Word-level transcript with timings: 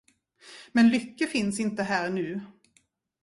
Men 0.73 0.89
Lycke 0.89 1.27
finns 1.27 1.59
inte 1.59 1.83
här 1.83 2.09
nu. 2.09 2.41